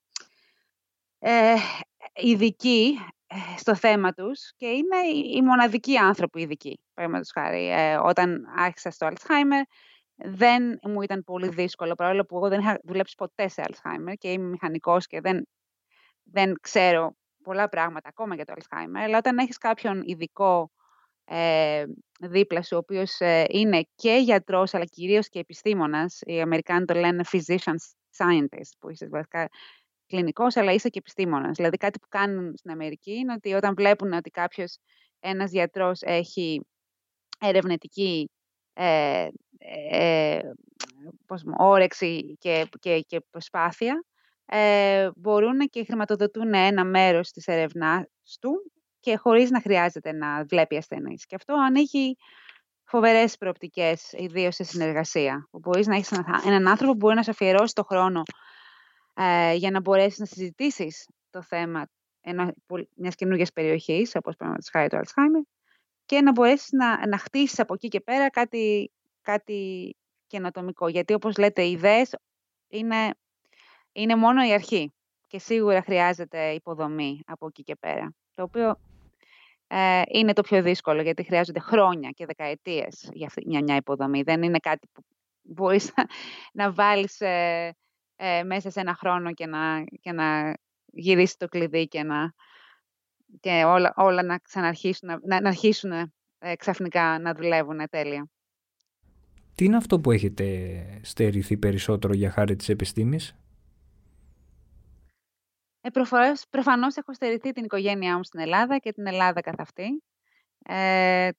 [1.19, 1.55] ε,
[2.15, 4.97] ειδικοί ε, στο θέμα τους και είναι
[5.35, 7.69] οι μοναδικοί άνθρωποι ειδικοί, παραδείγματος χάρη.
[7.71, 9.63] Ε, όταν άρχισα στο Alzheimer,
[10.15, 14.31] δεν μου ήταν πολύ δύσκολο, παρόλο που εγώ δεν είχα δουλέψει ποτέ σε Alzheimer και
[14.31, 15.47] είμαι μηχανικός και δεν,
[16.23, 20.71] δεν ξέρω πολλά πράγματα, ακόμα για το Alzheimer, αλλά όταν έχεις κάποιον ειδικό
[21.25, 21.83] ε,
[22.19, 26.93] δίπλα σου, ο οποίος ε, είναι και γιατρός, αλλά κυρίως και επιστήμονας, οι Αμερικάνοι το
[26.93, 27.75] λένε physician
[28.17, 29.47] scientist, που είσαι βασικά
[30.07, 31.55] κλινικός, αλλά είσαι και επιστήμονας.
[31.55, 34.77] Δηλαδή κάτι που κάνουν στην Αμερική είναι ότι όταν βλέπουν ότι κάποιος,
[35.19, 36.61] ένας γιατρός έχει
[37.39, 38.29] ερευνητική
[38.73, 39.27] ε,
[39.89, 40.39] ε,
[41.25, 44.05] πώς όρεξη και, και, και προσπάθεια,
[44.45, 48.05] ε, μπορούν και χρηματοδοτούν ένα μέρος της ερευνάς
[48.39, 48.71] του
[49.05, 51.25] και χωρίς να χρειάζεται να βλέπει ασθενείς.
[51.25, 52.17] Και αυτό ανοίγει
[52.83, 55.47] φοβερές προοπτικές, ιδίως σε συνεργασία.
[55.51, 56.11] Που μπορείς να έχεις
[56.45, 58.23] έναν άνθρωπο που μπορεί να σου αφιερώσει το χρόνο
[59.13, 61.87] ε, για να μπορέσεις να συζητήσεις το θέμα
[62.95, 65.43] μιας καινούργιας περιοχής, όπως παραδείγματος χάρη το Alzheimer,
[66.05, 68.91] και να μπορέσεις να, να χτίσεις από εκεί και πέρα κάτι,
[69.21, 69.95] κάτι
[70.27, 70.87] καινοτομικό.
[70.87, 72.15] Γιατί όπως λέτε, οι ιδέες
[72.67, 73.15] είναι,
[73.91, 74.93] είναι μόνο η αρχή
[75.27, 78.13] και σίγουρα χρειάζεται υποδομή από εκεί και πέρα.
[78.33, 78.79] Το οποίο
[79.77, 84.21] ε, είναι το πιο δύσκολο γιατί χρειάζονται χρόνια και δεκαετίες για αυτή μια, μια υποδομή.
[84.21, 85.01] Δεν είναι κάτι που
[85.41, 86.05] μπορείς να,
[86.53, 87.75] να βάλεις ε,
[88.15, 90.53] ε, μέσα σε ένα χρόνο και να, και να
[90.85, 92.33] γυρίσεις το κλειδί και, να,
[93.39, 98.29] και όλα, όλα να ξαναρχίσουν, να, να αρχίσουν ε, ξαφνικά να δουλεύουν τέλεια.
[99.55, 100.45] Τι είναι αυτό που έχετε
[101.01, 103.35] στερηθεί περισσότερο για χάρη της επιστήμης;
[105.85, 110.03] Ε, προφανώς, προφανώς έχω στερηθεί την οικογένειά μου στην Ελλάδα και την Ελλάδα καθ' αυτή.
[110.65, 111.29] Ε,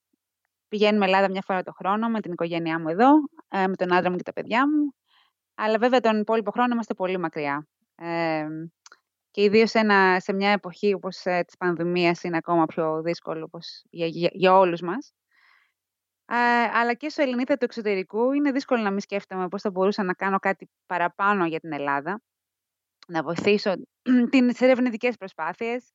[0.68, 3.08] πηγαίνουμε Ελλάδα μια φορά το χρόνο με την οικογένειά μου εδώ,
[3.48, 4.94] ε, με τον άντρα μου και τα παιδιά μου.
[5.54, 7.68] Αλλά βέβαια τον υπόλοιπο χρόνο είμαστε πολύ μακριά.
[7.94, 8.46] Ε,
[9.30, 9.70] και ιδίως
[10.16, 14.58] σε, μια εποχή όπως ε, της πανδημίας είναι ακόμα πιο δύσκολο όπως για, για, για
[14.58, 15.14] όλους μας.
[16.26, 16.36] Ε,
[16.78, 20.14] αλλά και στο Ελληνίδα του εξωτερικού είναι δύσκολο να μην σκέφτομαι πώς θα μπορούσα να
[20.14, 22.22] κάνω κάτι παραπάνω για την Ελλάδα,
[23.06, 23.74] να βοηθήσω
[24.30, 25.92] τις ερευνητικέ προσπάθειες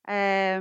[0.00, 0.60] ε,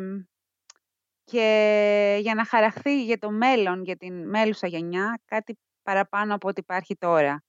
[1.23, 6.59] και για να χαραχθεί για το μέλλον, για την μέλουσα γενιά, κάτι παραπάνω από ό,τι
[6.59, 7.43] υπάρχει τώρα.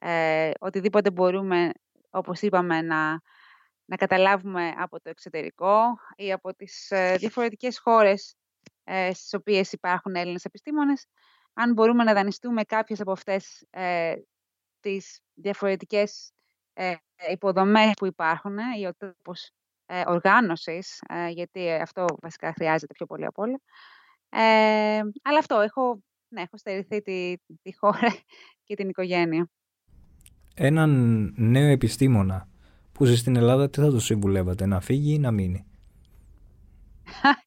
[0.00, 1.70] Ε, οτιδήποτε μπορούμε,
[2.10, 3.20] όπως είπαμε, να,
[3.84, 8.36] να καταλάβουμε από το εξωτερικό ή από τις ε, διαφορετικές χώρες
[8.84, 11.06] ε, στις οποίες υπάρχουν Έλληνες επιστήμονες,
[11.54, 14.14] αν μπορούμε να δανειστούμε κάποιες από αυτές ε,
[14.80, 16.32] τις διαφορετικές
[16.80, 16.94] ε,
[17.30, 19.50] υποδομές που υπάρχουν ή ο τρόπος
[19.86, 23.60] ε, οργάνωσης, ε, γιατί αυτό βασικά χρειάζεται πιο πολύ από όλα.
[24.28, 28.14] Ε, αλλά αυτό, έχω, ναι, έχω στερηθεί τη, τη χώρα
[28.64, 29.50] και την οικογένεια.
[30.54, 30.90] Έναν
[31.36, 32.48] νέο επιστήμονα
[32.92, 35.66] που ζει στην Ελλάδα, τι θα το συμβουλεύατε, να φύγει ή να μείνει;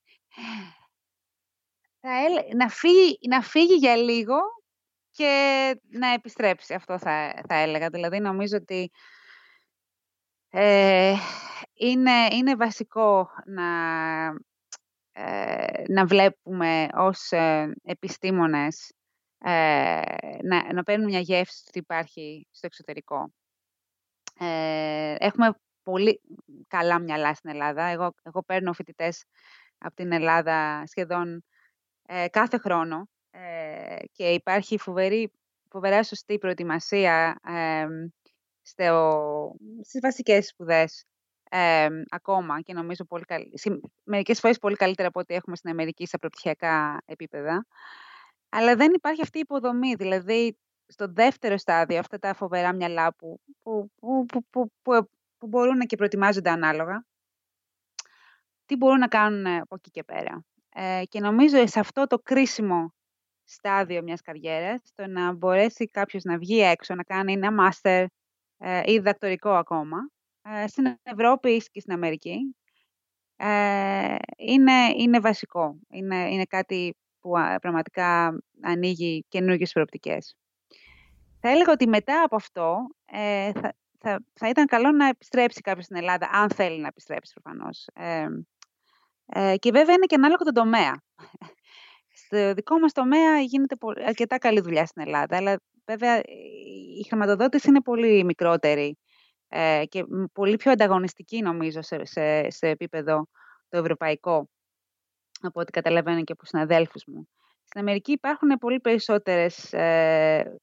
[2.57, 4.35] να, φύγει, να φύγει για λίγο
[5.11, 5.31] και
[5.89, 6.73] να επιστρέψει.
[6.73, 7.89] Αυτό θα, θα έλεγα.
[7.89, 8.91] Δηλαδή, νομίζω ότι
[10.53, 11.13] ε,
[11.73, 13.69] είναι, είναι βασικό να,
[15.11, 18.93] ε, να βλέπουμε ως ε, επιστήμονες
[19.37, 20.01] ε,
[20.43, 23.33] να, να παίρνουμε μια γεύση ότι υπάρχει στο εξωτερικό.
[24.39, 26.21] Ε, έχουμε πολύ
[26.67, 27.83] καλά μυαλά στην Ελλάδα.
[27.83, 29.23] Εγώ, εγώ παίρνω φοιτητές
[29.77, 31.43] από την Ελλάδα σχεδόν
[32.05, 35.31] ε, κάθε χρόνο ε, και υπάρχει φοβερή,
[35.69, 37.85] φοβερά σωστή προετοιμασία ε,
[38.61, 41.05] στο, στις βασικές σπουδές
[41.49, 43.43] ε, ακόμα και νομίζω πολύ καλ...
[44.03, 47.65] μερικές φορές πολύ καλύτερα από ό,τι έχουμε στην Αμερική στα προπτυχιακά επίπεδα.
[48.49, 53.39] Αλλά δεν υπάρχει αυτή η υποδομή, δηλαδή στο δεύτερο στάδιο αυτά τα φοβερά μυαλά που,
[53.61, 57.05] που, που, που, που, που μπορούν και προετοιμάζονται ανάλογα,
[58.65, 60.45] τι μπορούν να κάνουν από εκεί και πέρα.
[60.69, 62.93] Ε, και νομίζω σε αυτό το κρίσιμο
[63.43, 68.07] στάδιο μιας καριέρας, το να μπορέσει κάποιος να βγει έξω, να κάνει ένα μάστερ ε,
[68.85, 69.97] ή διδακτορικό ακόμα,
[70.41, 72.55] ε, στην Ευρώπη ή και στην Αμερική,
[73.35, 75.79] ε, είναι, είναι βασικό.
[75.89, 80.35] Είναι, είναι κάτι που πραγματικά ανοίγει καινούργιες προοπτικές.
[81.39, 85.85] Θα έλεγα ότι μετά από αυτό ε, θα, θα, θα ήταν καλό να επιστρέψει κάποιος
[85.85, 87.87] στην Ελλάδα, αν θέλει να επιστρέψει προφανώς.
[87.93, 88.27] Ε,
[89.25, 91.03] ε, και βέβαια είναι και ανάλογο τον τομέα.
[92.13, 96.21] Στο δικό μας τομέα γίνεται αρκετά καλή δουλειά στην Ελλάδα, αλλά βέβαια
[96.99, 98.97] η χρηματοδότηση είναι πολύ μικρότερη
[99.47, 103.27] ε, και πολύ πιο ανταγωνιστική νομίζω σε, σε, σε επίπεδο
[103.69, 104.49] το ευρωπαϊκό
[105.41, 107.27] από ό,τι καταλαβαίνω και από συναδέλφους μου.
[107.63, 110.59] Στην Αμερική υπάρχουν πολύ περισσότερες ε,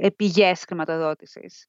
[0.00, 1.66] ε πηγές χρηματοδότησης.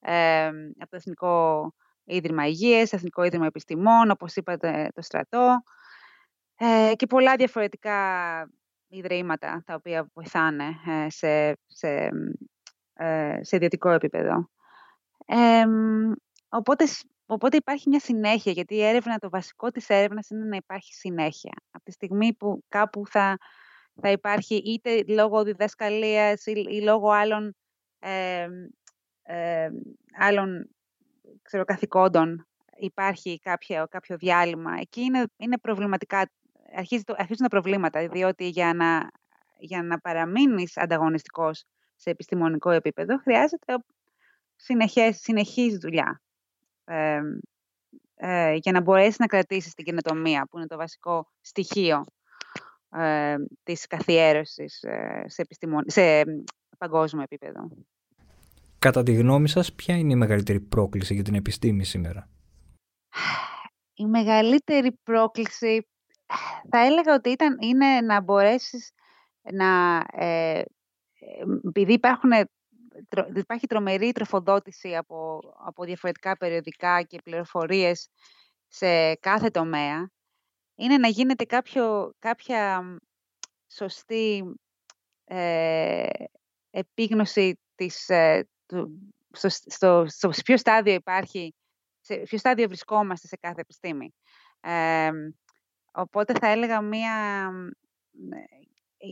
[0.00, 0.46] Ε,
[0.78, 5.62] από το Εθνικό Ίδρυμα Υγείας, Εθνικό Ίδρυμα Επιστημών, όπως είπατε το στρατό
[6.56, 7.96] ε, και πολλά διαφορετικά
[8.96, 12.08] ιδρύματα τα οποία βοηθάνε ε, σε, σε,
[13.40, 14.48] σε ιδιωτικό επίπεδο.
[16.48, 16.84] οπότε
[17.26, 21.52] οπότε υπάρχει μια συνέχεια, γιατί η έρευνα, το βασικό της έρευνας είναι να υπάρχει συνέχεια.
[21.70, 23.38] Από τη στιγμή που κάπου θα,
[24.00, 27.56] θα υπάρχει είτε λόγω διδασκαλίας ή, ή λόγω άλλων,
[27.98, 28.48] ε,
[29.22, 29.68] ε,
[30.18, 30.68] άλλων
[31.42, 34.76] ξέρω, καθηκόντων υπάρχει κάποιο, κάποιο διάλειμμα.
[34.80, 36.30] Εκεί είναι, είναι προβληματικά,
[36.76, 39.10] αρχίζει το, αρχίζουν τα προβλήματα, διότι για να,
[39.58, 41.64] για να παραμείνεις ανταγωνιστικός
[41.96, 43.74] σε επιστημονικό επίπεδο, χρειάζεται
[44.56, 46.22] συνεχές, συνεχής δουλειά
[46.84, 47.20] ε,
[48.14, 52.04] ε, για να μπορέσεις να κρατήσεις την καινοτομία, που είναι το βασικό στοιχείο
[52.90, 55.82] ε, της καθιέρωσης ε, σε, επιστημον...
[55.86, 56.22] σε
[56.78, 57.68] παγκόσμιο επίπεδο.
[58.78, 62.28] Κατά τη γνώμη σας, ποια είναι η μεγαλύτερη πρόκληση για την επιστήμη σήμερα;
[63.94, 65.86] Η μεγαλύτερη πρόκληση
[66.70, 68.92] θα έλεγα ότι ήταν, είναι να μπορέσεις
[69.52, 70.02] να...
[70.12, 70.62] Ε,
[71.66, 72.30] επειδή υπάρχουν,
[73.36, 78.08] υπάρχει τρομερή τροφοδότηση από, από διαφορετικά περιοδικά και πληροφορίες
[78.68, 80.10] σε κάθε τομέα,
[80.74, 82.84] είναι να γίνεται κάποιο, κάποια
[83.68, 84.54] σωστή
[85.24, 86.08] ε,
[86.70, 88.48] επίγνωση της, ε,
[89.30, 91.54] στο, στο, στο, ποιο στάδιο υπάρχει,
[92.00, 94.14] σε ποιο στάδιο βρισκόμαστε σε κάθε επιστήμη.
[94.60, 95.10] Ε,
[95.94, 97.50] οπότε θα έλεγα μία...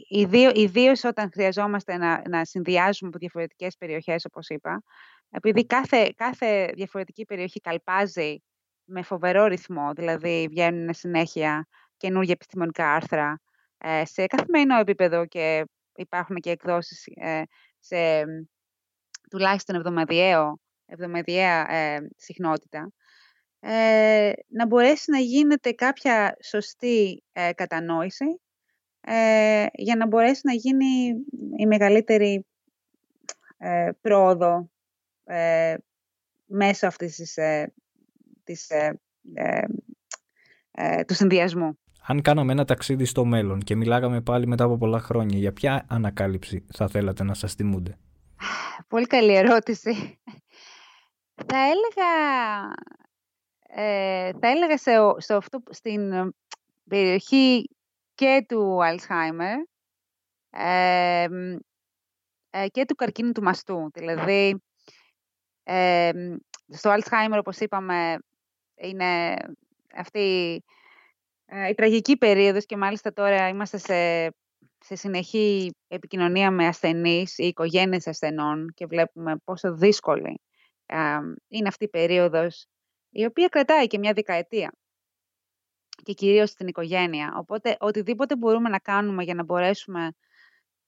[0.08, 4.82] Ιδίω, ιδίως όταν χρειαζόμαστε να, να συνδυάζουμε από διαφορετικές περιοχές, όπως είπα,
[5.30, 8.36] επειδή κάθε, κάθε διαφορετική περιοχή καλπάζει
[8.84, 11.66] με φοβερό ρυθμό, δηλαδή βγαίνουν συνέχεια
[11.96, 13.40] καινούργια επιστημονικά άρθρα
[13.78, 15.64] ε, σε καθημερινό επίπεδο και
[15.94, 17.42] υπάρχουν και εκδόσεις ε,
[17.78, 18.24] σε
[19.30, 22.92] τουλάχιστον εβδομαδιαίο, εβδομαδιαία ε, συχνότητα,
[23.64, 28.40] ε, να μπορέσει να γίνεται κάποια σωστή ε, κατανόηση
[29.00, 31.12] ε, για να μπορέσει να γίνει
[31.56, 32.46] η μεγαλύτερη
[33.58, 34.70] ε, πρόοδο
[35.24, 35.74] ε,
[36.46, 37.38] μέσω αυτής της,
[38.44, 38.70] της,
[41.06, 41.78] του συνδυασμού.
[42.06, 45.86] Αν κάναμε ένα ταξίδι στο μέλλον και μιλάγαμε πάλι μετά από πολλά χρόνια, για ποια
[45.88, 47.98] ανακάλυψη θα θέλατε να σας θυμούνται;
[48.88, 50.18] Πολύ καλή ερώτηση.
[51.46, 52.10] Θα έλεγα,
[53.74, 56.32] ε, θα έλεγα σε, σε αυτό, στην
[56.88, 57.68] περιοχή
[58.14, 59.56] και του Alzheimer
[60.50, 61.26] ε,
[62.70, 63.90] και του καρκίνου του μαστού.
[63.92, 64.62] Δηλαδή,
[66.68, 68.18] στο Alzheimer, όπως είπαμε,
[68.74, 69.36] είναι
[69.94, 70.62] αυτή
[71.46, 74.30] ε, η τραγική περίοδος και μάλιστα τώρα είμαστε σε
[74.84, 80.40] σε συνεχή επικοινωνία με ασθενείς ή οικογένειες ασθενών και βλέπουμε πόσο δύσκολη
[81.48, 82.66] είναι αυτή η περίοδος
[83.12, 84.72] η οποία κρατάει και μια δεκαετία
[86.02, 87.34] και κυρίως στην οικογένεια.
[87.36, 90.12] Οπότε οτιδήποτε μπορούμε να κάνουμε για να μπορέσουμε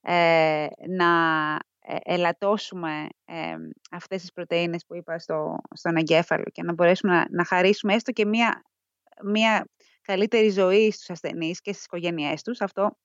[0.01, 3.57] ε, να ε, ελαττώσουμε ε,
[3.91, 8.13] αυτές τις πρωτεΐνες που είπα στο, στον εγκέφαλο και να μπορέσουμε να, να χαρίσουμε έστω
[8.13, 8.63] και μια,
[9.25, 9.69] μια
[10.03, 12.97] καλύτερη ζωή στους ασθενείς και στις οικογένειές τους, αυτό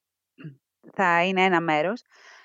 [0.94, 2.02] θα είναι ένα μέρος.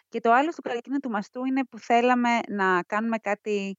[0.09, 3.79] Και το άλλο στο καρκίνο του μαστού είναι που θέλαμε να κάνουμε κάτι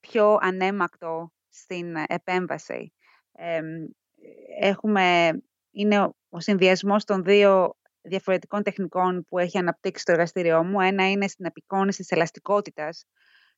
[0.00, 2.92] πιο ανέμακτο στην επέμβαση.
[4.60, 5.30] έχουμε,
[5.70, 10.80] είναι ο, ο συνδυασμός των δύο διαφορετικών τεχνικών που έχει αναπτύξει το εργαστήριό μου.
[10.80, 13.04] Ένα είναι στην απεικόνηση της ελαστικότητας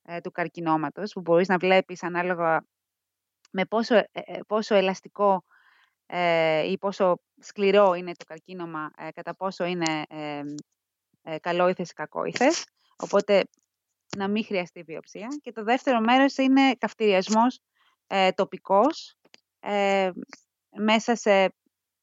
[0.02, 2.66] ε, του καρκινώματος, που μπορείς να βλέπεις ανάλογα
[3.50, 5.44] με πόσο, ε, ε, πόσο ελαστικό
[6.07, 10.42] ε, ή πόσο σκληρό είναι το καρκίνωμα, ε, κατά πόσο είναι ε,
[11.22, 12.64] ε, καλόηθες ή κακόηθες.
[12.96, 13.44] Οπότε
[14.16, 15.29] να μην χρειαστεί βιοψία.
[15.40, 17.61] Και το δεύτερο μέρος είναι καυτηριασμός
[18.07, 19.16] ε, τοπικός
[19.61, 20.11] ε,
[20.77, 21.55] μέσα σε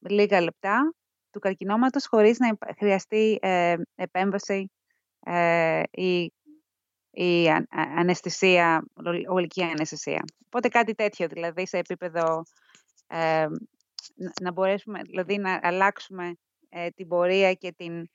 [0.10, 0.94] λίγα λεπτά
[1.32, 4.72] του καρκινώματος χωρίς να χρειαστεί ε, επέμβαση
[5.92, 6.34] ή,
[7.12, 7.50] η
[7.96, 8.84] αναισθησία,
[9.28, 10.24] ολική αναισθησία.
[10.46, 12.44] Οπότε κάτι τέτοιο, δηλαδή σε επίπεδο
[14.42, 16.38] να μπορέσουμε δηλαδή να αλλάξουμε
[16.70, 18.10] ε, την πορεία και την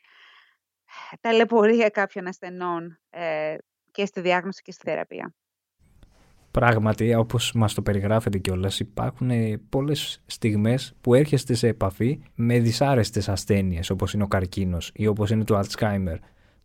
[1.20, 3.56] ταλαιπωρία κάποιων ασθενών ε,
[3.94, 5.34] και στη διάγνωση και στη θεραπεία.
[6.50, 12.58] Πράγματι, όπως μας το περιγράφετε κιόλας, υπάρχουν ε, πολλές στιγμές που έρχεστε σε επαφή με
[12.58, 16.16] δυσάρεστες ασθένειες, όπως είναι ο καρκίνος ή όπως είναι το Alzheimer.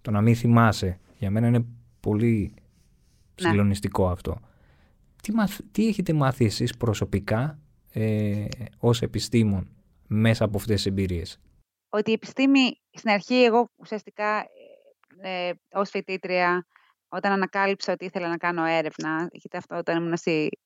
[0.02, 1.66] Το να μην θυμάσαι, για μένα είναι
[2.00, 3.48] πολύ ναι.
[3.48, 4.40] συγκλονιστικό αυτό.
[5.22, 5.34] Τι,
[5.72, 7.60] τι έχετε μάθει εσείς προσωπικά
[7.94, 8.46] ε,
[8.78, 9.70] ως επιστήμον
[10.08, 11.40] μέσα από αυτές τις εμπειρίες;
[11.90, 14.46] Ότι η επιστήμη, στην αρχή εγώ ουσιαστικά
[15.22, 16.66] ε, ε ως φοιτήτρια,
[17.10, 20.18] όταν ανακάλυψα ότι ήθελα να κάνω έρευνα, γιατί αυτό όταν ήμουν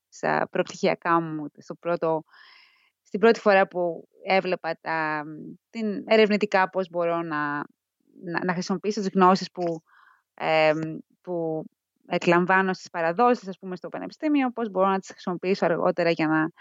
[0.10, 2.24] στα προπτυχιακά μου, στο πρώτο,
[3.04, 5.24] στην πρώτη φορά που έβλεπα τα,
[5.70, 7.56] την ερευνητικά πώς μπορώ να,
[8.24, 9.84] να, να χρησιμοποιήσω τις γνώσεις που,
[10.34, 10.72] ε,
[11.22, 11.66] που
[12.08, 16.52] εκλαμβάνω στις παραδόσεις, ας πούμε, στο πανεπιστήμιο, πώς μπορώ να τις χρησιμοποιήσω αργότερα για να,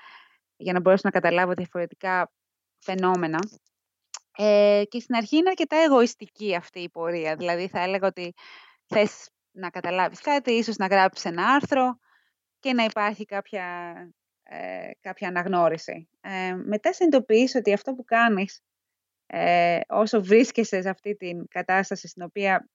[0.57, 2.31] για να μπορέσω να καταλάβω διαφορετικά
[2.79, 3.39] φαινόμενα.
[4.37, 7.37] Ε, και στην αρχή είναι αρκετά εγωιστική αυτή η πορεία.
[7.37, 8.33] Δηλαδή θα έλεγα ότι
[8.87, 11.99] θες να καταλάβεις κάτι, ίσως να γράψεις ένα άρθρο
[12.59, 13.95] και να υπάρχει κάποια,
[14.43, 16.09] ε, κάποια αναγνώριση.
[16.21, 18.63] Ε, μετά συνειδητοποιείς ότι αυτό που κάνεις
[19.27, 22.69] ε, όσο βρίσκεσαι σε αυτή την κατάσταση στην οποία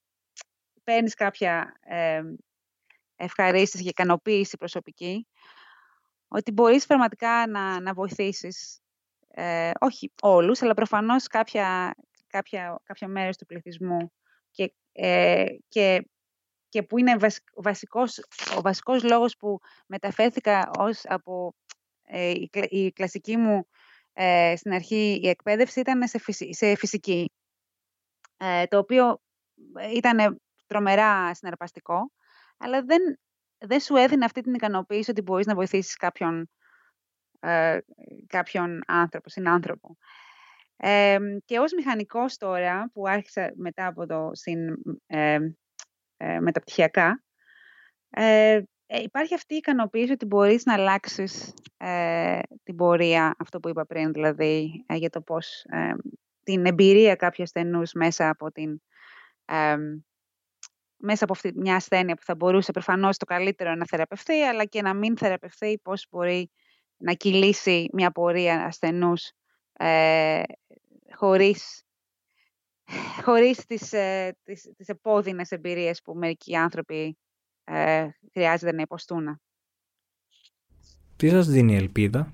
[0.84, 2.22] παίρνεις κάποια ε,
[3.16, 5.28] ευχαρίστηση και ικανοποίηση προσωπική,
[6.28, 8.82] ότι μπορείς πραγματικά να, να βοηθήσεις,
[9.28, 11.96] ε, όχι όλους, αλλά προφανώς κάποια,
[12.28, 14.12] κάποια, κάποια μέρος του πληθυσμού
[14.52, 16.10] και, ε, και,
[16.70, 17.16] και που είναι
[17.54, 18.18] ο βασικός,
[18.58, 21.56] ο βασικός λόγος που μεταφέρθηκα ως από
[22.04, 22.34] ε,
[22.70, 23.68] η, κλασική μου
[24.14, 27.32] ε, στην αρχή η εκπαίδευση ήταν σε, σε φυσική,
[28.38, 29.22] ε, το οποίο
[29.96, 32.12] ήταν τρομερά συναρπαστικό,
[32.58, 33.20] αλλά δεν,
[33.58, 36.50] δεν σου έδινε αυτή την ικανοποίηση ότι μπορείς να βοηθήσεις κάποιον,
[37.40, 37.78] ε,
[38.28, 39.98] κάποιον άνθρωπο, συνάνθρωπο.
[40.78, 44.60] Ε, και ως μηχανικός τώρα, που άρχισα μετά από το συν,
[45.06, 45.38] ε,
[46.18, 47.24] ε, μεταπτυχιακά,
[48.10, 51.54] ε, υπάρχει αυτή η ικανοποίηση ότι μπορείς να αλλάξεις
[52.64, 55.66] την πορεία, αυτό που είπα πριν, δηλαδή, για το πώς
[56.44, 58.82] την εμπειρία κάποιου ασθενούς μέσα από την
[60.98, 64.82] μέσα από αυτή μια ασθένεια που θα μπορούσε προφανώς το καλύτερο να θεραπευθεί, αλλά και
[64.82, 66.52] να μην θεραπευθεί, πώς μπορεί
[66.98, 69.32] να κυλήσει μια πορεία ασθενούς
[69.74, 70.42] ε,
[71.16, 71.86] χωρίς,
[73.26, 77.18] χωρίς τις, ε, τις, τις επώδυνες εμπειρίες που μερικοί άνθρωποι
[77.64, 79.42] ε, χρειάζεται να υποστούν.
[81.16, 82.34] Τι σας δίνει η ελπίδα;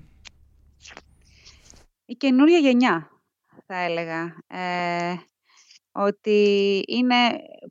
[2.04, 3.10] Η καινούρια γενιά,
[3.66, 4.36] θα έλεγα.
[4.46, 5.14] Ε,
[5.92, 7.16] ότι είναι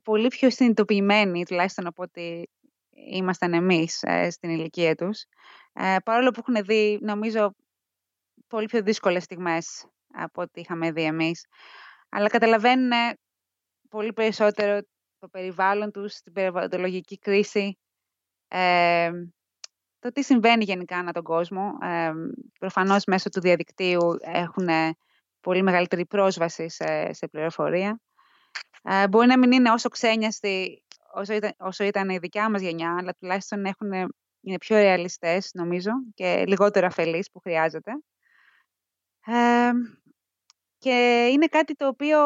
[0.02, 2.48] πολύ πιο συνειδητοποιημένοι, τουλάχιστον από ότι
[2.90, 5.24] ήμασταν εμείς ε, στην ηλικία τους,
[5.72, 7.54] ε, παρόλο που έχουν δει, νομίζω,
[8.46, 11.46] πολύ πιο δύσκολες στιγμές από ό,τι είχαμε δει εμείς.
[12.16, 12.90] Αλλά καταλαβαίνουν
[13.88, 14.80] πολύ περισσότερο
[15.18, 17.78] το περιβάλλον τους, την περιβαλλοντολογική κρίση,
[18.48, 19.10] ε,
[19.98, 21.70] το τι συμβαίνει γενικά ανά τον κόσμο.
[21.82, 22.12] Ε,
[22.58, 24.68] προφανώς μέσω του διαδικτύου έχουν
[25.40, 28.00] πολύ μεγαλύτερη πρόσβαση σε, σε πληροφορία.
[28.82, 32.96] Ε, μπορεί να μην είναι όσο ξένιαστοι όσο ήταν, όσο ήταν η δικιά μας γενιά,
[32.98, 33.92] αλλά τουλάχιστον έχουν,
[34.40, 37.92] είναι πιο ρεαλιστές, νομίζω, και λιγότερο αφελείς που χρειάζεται.
[39.26, 39.70] Ε,
[40.84, 42.18] και είναι κάτι το οποίο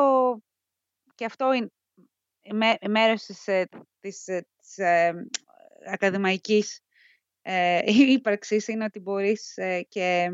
[1.14, 3.68] και αυτό είναι μέρος της, ε,
[4.00, 5.14] της, ε, της ε,
[5.92, 6.80] ακαδημαϊκής
[7.42, 7.80] ε,
[8.16, 9.54] ύπαρξης είναι ότι μπορείς
[9.88, 10.30] και,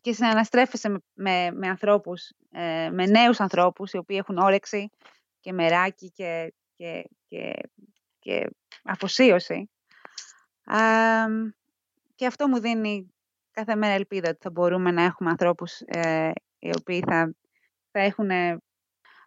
[0.00, 4.90] και συναναστρέφεσαι με, με, με ανθρώπους, ε, με νέους ανθρώπους οι οποίοι έχουν όρεξη
[5.40, 7.52] και μεράκι και, και, και,
[8.18, 8.50] και
[8.84, 9.70] αφοσίωση.
[12.14, 13.11] και αυτό μου δίνει
[13.52, 17.34] κάθε μέρα ελπίδα ότι θα μπορούμε να έχουμε ανθρώπους ε, οι οποίοι θα,
[17.90, 18.28] θα έχουν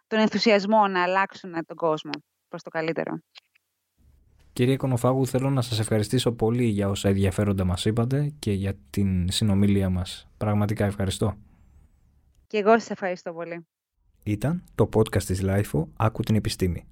[0.06, 2.10] τον ενθουσιασμό να αλλάξουν τον κόσμο
[2.48, 3.20] προς το καλύτερο.
[4.52, 9.30] Κύριε Κονοφάγου, θέλω να σας ευχαριστήσω πολύ για όσα ενδιαφέροντα μας είπατε και για την
[9.30, 10.28] συνομιλία μας.
[10.36, 11.36] Πραγματικά ευχαριστώ.
[12.46, 13.66] Και εγώ σας ευχαριστώ πολύ.
[14.24, 16.86] Ήταν το podcast της LIFO «Άκου την επιστήμη».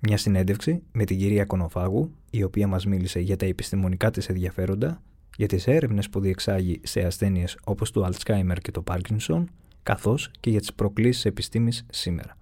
[0.00, 5.02] Μια συνέντευξη με την κυρία Κονοφάγου, η οποία μας μίλησε για τα επιστημονικά της ενδιαφέροντα,
[5.36, 9.44] για τις έρευνες που διεξάγει σε ασθένειες όπως το Alzheimer και το Parkinson,
[9.82, 12.36] καθώς και για τις προκλήσεις επιστήμης σήμερα.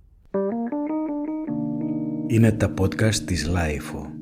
[2.26, 4.13] Είναι τα podcast της LIFO.